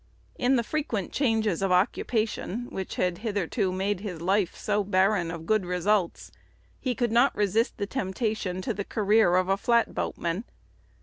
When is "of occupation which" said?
1.61-2.95